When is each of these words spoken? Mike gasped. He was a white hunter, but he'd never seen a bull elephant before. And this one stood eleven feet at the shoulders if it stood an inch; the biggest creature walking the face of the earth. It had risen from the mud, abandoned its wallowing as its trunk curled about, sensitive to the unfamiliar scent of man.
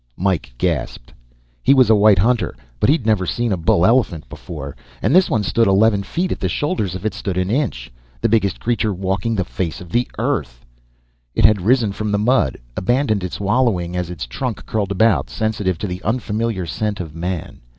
Mike 0.17 0.51
gasped. 0.57 1.13
He 1.61 1.75
was 1.75 1.91
a 1.91 1.95
white 1.95 2.17
hunter, 2.17 2.55
but 2.79 2.89
he'd 2.89 3.05
never 3.05 3.27
seen 3.27 3.51
a 3.51 3.55
bull 3.55 3.85
elephant 3.85 4.27
before. 4.29 4.75
And 4.99 5.15
this 5.15 5.29
one 5.29 5.43
stood 5.43 5.67
eleven 5.67 6.01
feet 6.01 6.31
at 6.31 6.39
the 6.39 6.49
shoulders 6.49 6.95
if 6.95 7.05
it 7.05 7.13
stood 7.13 7.37
an 7.37 7.51
inch; 7.51 7.91
the 8.19 8.27
biggest 8.27 8.59
creature 8.59 8.91
walking 8.95 9.35
the 9.35 9.45
face 9.45 9.79
of 9.79 9.91
the 9.91 10.07
earth. 10.17 10.65
It 11.35 11.45
had 11.45 11.61
risen 11.61 11.91
from 11.91 12.11
the 12.11 12.17
mud, 12.17 12.57
abandoned 12.75 13.23
its 13.23 13.39
wallowing 13.39 13.95
as 13.95 14.09
its 14.09 14.25
trunk 14.25 14.65
curled 14.65 14.91
about, 14.91 15.29
sensitive 15.29 15.77
to 15.77 15.85
the 15.85 16.01
unfamiliar 16.01 16.65
scent 16.65 16.99
of 16.99 17.13
man. 17.13 17.61